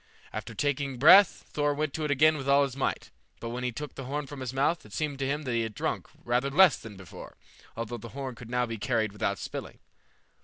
After 0.33 0.55
taking 0.55 0.97
breath, 0.97 1.45
Thor 1.53 1.75
went 1.75 1.93
to 1.93 2.03
it 2.03 2.09
again 2.09 2.35
with 2.35 2.49
all 2.49 2.63
his 2.63 2.75
might, 2.75 3.11
but 3.39 3.49
when 3.49 3.63
he 3.63 3.71
took 3.71 3.93
the 3.93 4.05
horn 4.05 4.25
from 4.25 4.39
his 4.39 4.51
mouth, 4.51 4.83
it 4.83 4.93
seemed 4.93 5.19
to 5.19 5.27
him 5.27 5.43
that 5.43 5.53
he 5.53 5.61
had 5.61 5.75
drunk 5.75 6.07
rather 6.25 6.49
less 6.49 6.75
than 6.77 6.97
before, 6.97 7.35
although 7.77 7.97
the 7.99 8.09
horn 8.17 8.33
could 8.33 8.49
now 8.49 8.65
be 8.65 8.79
carried 8.79 9.11
without 9.11 9.37
spilling. 9.37 9.77